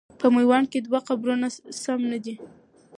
په 0.19 0.27
میوند 0.35 0.65
کې 0.71 0.79
دوه 0.85 0.99
قبرونه 1.07 1.47
سم 1.81 2.01
نه 2.11 2.17
دي. 2.23 2.35